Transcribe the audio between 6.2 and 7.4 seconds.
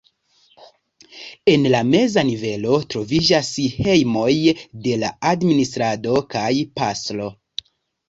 kaj pastro.